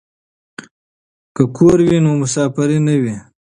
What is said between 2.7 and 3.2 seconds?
نه وي.